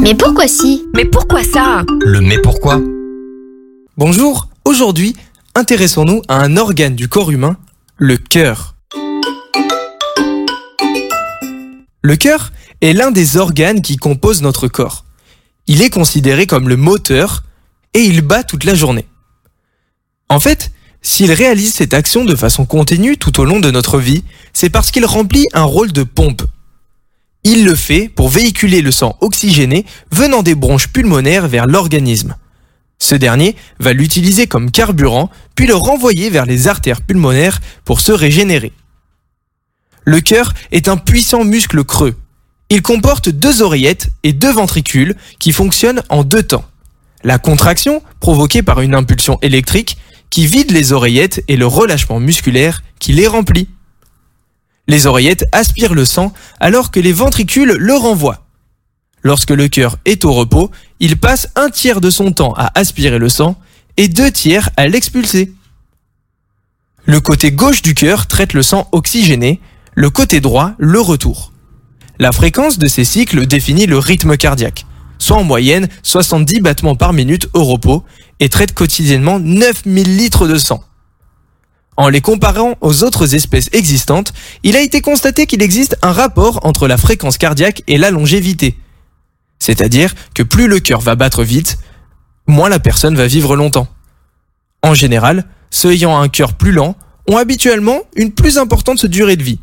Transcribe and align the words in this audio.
Mais 0.00 0.14
pourquoi 0.14 0.48
si 0.48 0.84
Mais 0.94 1.04
pourquoi 1.04 1.42
ça 1.42 1.84
Le 2.00 2.20
mais 2.20 2.38
pourquoi 2.38 2.80
Bonjour, 3.96 4.48
aujourd'hui, 4.64 5.14
intéressons-nous 5.54 6.22
à 6.28 6.36
un 6.36 6.56
organe 6.56 6.94
du 6.94 7.08
corps 7.08 7.30
humain, 7.30 7.56
le 7.96 8.16
cœur. 8.16 8.74
Le 12.02 12.16
cœur 12.16 12.52
est 12.80 12.92
l'un 12.92 13.10
des 13.10 13.36
organes 13.36 13.82
qui 13.82 13.96
composent 13.96 14.42
notre 14.42 14.68
corps. 14.68 15.04
Il 15.66 15.82
est 15.82 15.90
considéré 15.90 16.46
comme 16.46 16.68
le 16.68 16.76
moteur 16.76 17.42
et 17.94 18.00
il 18.00 18.20
bat 18.22 18.42
toute 18.42 18.64
la 18.64 18.74
journée. 18.74 19.06
En 20.28 20.40
fait, 20.40 20.72
s'il 21.02 21.32
réalise 21.32 21.74
cette 21.74 21.94
action 21.94 22.24
de 22.24 22.34
façon 22.34 22.66
continue 22.66 23.16
tout 23.16 23.40
au 23.40 23.44
long 23.44 23.60
de 23.60 23.70
notre 23.70 23.98
vie, 23.98 24.24
c'est 24.52 24.70
parce 24.70 24.90
qu'il 24.90 25.04
remplit 25.06 25.46
un 25.52 25.64
rôle 25.64 25.92
de 25.92 26.02
pompe. 26.02 26.42
Il 27.44 27.64
le 27.64 27.74
fait 27.74 28.08
pour 28.08 28.30
véhiculer 28.30 28.80
le 28.80 28.90
sang 28.90 29.16
oxygéné 29.20 29.84
venant 30.10 30.42
des 30.42 30.54
bronches 30.54 30.88
pulmonaires 30.88 31.46
vers 31.46 31.66
l'organisme. 31.66 32.36
Ce 32.98 33.14
dernier 33.14 33.54
va 33.78 33.92
l'utiliser 33.92 34.46
comme 34.46 34.70
carburant, 34.70 35.30
puis 35.54 35.66
le 35.66 35.74
renvoyer 35.74 36.30
vers 36.30 36.46
les 36.46 36.68
artères 36.68 37.02
pulmonaires 37.02 37.60
pour 37.84 38.00
se 38.00 38.12
régénérer. 38.12 38.72
Le 40.04 40.20
cœur 40.20 40.54
est 40.72 40.88
un 40.88 40.96
puissant 40.96 41.44
muscle 41.44 41.84
creux. 41.84 42.14
Il 42.70 42.80
comporte 42.80 43.28
deux 43.28 43.60
oreillettes 43.60 44.08
et 44.22 44.32
deux 44.32 44.52
ventricules 44.52 45.14
qui 45.38 45.52
fonctionnent 45.52 46.02
en 46.08 46.24
deux 46.24 46.42
temps. 46.42 46.64
La 47.24 47.38
contraction, 47.38 48.02
provoquée 48.20 48.62
par 48.62 48.80
une 48.80 48.94
impulsion 48.94 49.38
électrique, 49.42 49.98
qui 50.30 50.46
vide 50.46 50.70
les 50.70 50.92
oreillettes 50.92 51.44
et 51.48 51.56
le 51.56 51.66
relâchement 51.66 52.20
musculaire 52.20 52.82
qui 52.98 53.12
les 53.12 53.26
remplit. 53.26 53.68
Les 54.86 55.06
oreillettes 55.06 55.46
aspirent 55.52 55.94
le 55.94 56.04
sang 56.04 56.32
alors 56.60 56.90
que 56.90 57.00
les 57.00 57.12
ventricules 57.12 57.76
le 57.78 57.94
renvoient. 57.94 58.44
Lorsque 59.22 59.50
le 59.50 59.68
cœur 59.68 59.96
est 60.04 60.24
au 60.24 60.32
repos, 60.32 60.70
il 61.00 61.16
passe 61.16 61.48
un 61.56 61.70
tiers 61.70 62.02
de 62.02 62.10
son 62.10 62.32
temps 62.32 62.52
à 62.56 62.70
aspirer 62.78 63.18
le 63.18 63.30
sang 63.30 63.56
et 63.96 64.08
deux 64.08 64.30
tiers 64.30 64.68
à 64.76 64.86
l'expulser. 64.86 65.52
Le 67.06 67.20
côté 67.20 67.50
gauche 67.50 67.82
du 67.82 67.94
cœur 67.94 68.26
traite 68.26 68.52
le 68.52 68.62
sang 68.62 68.88
oxygéné, 68.92 69.60
le 69.94 70.10
côté 70.10 70.40
droit 70.40 70.72
le 70.78 71.00
retour. 71.00 71.52
La 72.18 72.32
fréquence 72.32 72.78
de 72.78 72.86
ces 72.86 73.04
cycles 73.04 73.46
définit 73.46 73.86
le 73.86 73.98
rythme 73.98 74.36
cardiaque, 74.36 74.86
soit 75.18 75.36
en 75.36 75.44
moyenne 75.44 75.88
70 76.02 76.60
battements 76.60 76.96
par 76.96 77.12
minute 77.12 77.48
au 77.54 77.64
repos, 77.64 78.04
et 78.40 78.48
traite 78.48 78.74
quotidiennement 78.74 79.38
9000 79.40 80.16
litres 80.16 80.46
de 80.46 80.56
sang. 80.56 80.82
En 81.96 82.08
les 82.08 82.20
comparant 82.20 82.74
aux 82.80 83.04
autres 83.04 83.34
espèces 83.34 83.68
existantes, 83.72 84.32
il 84.64 84.76
a 84.76 84.80
été 84.80 85.00
constaté 85.00 85.46
qu'il 85.46 85.62
existe 85.62 85.96
un 86.02 86.12
rapport 86.12 86.60
entre 86.66 86.88
la 86.88 86.96
fréquence 86.96 87.38
cardiaque 87.38 87.82
et 87.86 87.98
la 87.98 88.10
longévité. 88.10 88.76
C'est-à-dire 89.60 90.14
que 90.34 90.42
plus 90.42 90.66
le 90.66 90.80
cœur 90.80 91.00
va 91.00 91.14
battre 91.14 91.44
vite, 91.44 91.78
moins 92.46 92.68
la 92.68 92.80
personne 92.80 93.14
va 93.14 93.26
vivre 93.26 93.54
longtemps. 93.56 93.86
En 94.82 94.94
général, 94.94 95.46
ceux 95.70 95.92
ayant 95.92 96.20
un 96.20 96.28
cœur 96.28 96.54
plus 96.54 96.72
lent 96.72 96.96
ont 97.28 97.36
habituellement 97.36 98.00
une 98.16 98.32
plus 98.32 98.58
importante 98.58 99.06
durée 99.06 99.36
de 99.36 99.42
vie. 99.42 99.60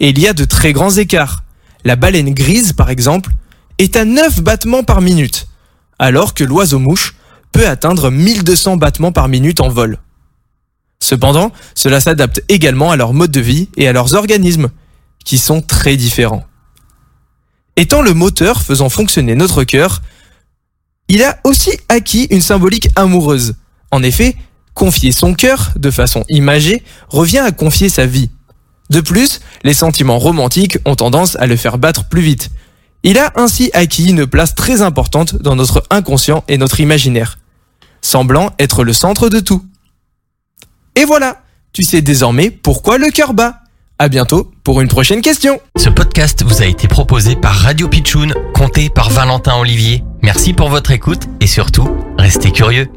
Et 0.00 0.10
il 0.10 0.18
y 0.18 0.28
a 0.28 0.32
de 0.32 0.44
très 0.44 0.72
grands 0.72 0.90
écarts. 0.90 1.44
La 1.84 1.96
baleine 1.96 2.34
grise, 2.34 2.72
par 2.72 2.90
exemple, 2.90 3.30
est 3.78 3.96
à 3.96 4.04
9 4.04 4.42
battements 4.42 4.82
par 4.82 5.00
minute, 5.00 5.48
alors 5.98 6.34
que 6.34 6.44
l'oiseau-mouche 6.44 7.14
peut 7.52 7.66
atteindre 7.66 8.10
1200 8.10 8.76
battements 8.76 9.12
par 9.12 9.28
minute 9.28 9.60
en 9.60 9.68
vol. 9.68 9.98
Cependant, 11.08 11.52
cela 11.74 12.02
s'adapte 12.02 12.42
également 12.50 12.90
à 12.90 12.96
leur 12.96 13.14
mode 13.14 13.30
de 13.30 13.40
vie 13.40 13.70
et 13.78 13.88
à 13.88 13.94
leurs 13.94 14.12
organismes, 14.12 14.68
qui 15.24 15.38
sont 15.38 15.62
très 15.62 15.96
différents. 15.96 16.44
Étant 17.76 18.02
le 18.02 18.12
moteur 18.12 18.60
faisant 18.60 18.90
fonctionner 18.90 19.34
notre 19.34 19.64
cœur, 19.64 20.02
il 21.08 21.22
a 21.22 21.38
aussi 21.44 21.70
acquis 21.88 22.24
une 22.24 22.42
symbolique 22.42 22.90
amoureuse. 22.94 23.54
En 23.90 24.02
effet, 24.02 24.36
confier 24.74 25.12
son 25.12 25.32
cœur 25.32 25.72
de 25.76 25.90
façon 25.90 26.24
imagée 26.28 26.82
revient 27.08 27.38
à 27.38 27.52
confier 27.52 27.88
sa 27.88 28.04
vie. 28.04 28.28
De 28.90 29.00
plus, 29.00 29.40
les 29.64 29.72
sentiments 29.72 30.18
romantiques 30.18 30.76
ont 30.84 30.94
tendance 30.94 31.36
à 31.36 31.46
le 31.46 31.56
faire 31.56 31.78
battre 31.78 32.06
plus 32.10 32.20
vite. 32.20 32.50
Il 33.02 33.16
a 33.16 33.32
ainsi 33.34 33.70
acquis 33.72 34.10
une 34.10 34.26
place 34.26 34.54
très 34.54 34.82
importante 34.82 35.36
dans 35.36 35.56
notre 35.56 35.82
inconscient 35.88 36.44
et 36.48 36.58
notre 36.58 36.80
imaginaire, 36.80 37.38
semblant 38.02 38.50
être 38.58 38.84
le 38.84 38.92
centre 38.92 39.30
de 39.30 39.40
tout. 39.40 39.64
Et 40.98 41.04
voilà, 41.04 41.42
tu 41.72 41.84
sais 41.84 42.02
désormais 42.02 42.50
pourquoi 42.50 42.98
le 42.98 43.12
cœur 43.12 43.32
bat. 43.32 43.60
À 44.00 44.08
bientôt 44.08 44.50
pour 44.64 44.80
une 44.80 44.88
prochaine 44.88 45.20
question. 45.20 45.60
Ce 45.76 45.88
podcast 45.88 46.42
vous 46.42 46.60
a 46.60 46.66
été 46.66 46.88
proposé 46.88 47.36
par 47.36 47.54
Radio 47.54 47.86
Pitchoun, 47.86 48.34
compté 48.52 48.90
par 48.90 49.08
Valentin 49.08 49.56
Olivier. 49.60 50.02
Merci 50.22 50.54
pour 50.54 50.70
votre 50.70 50.90
écoute 50.90 51.28
et 51.40 51.46
surtout, 51.46 51.88
restez 52.18 52.50
curieux. 52.50 52.88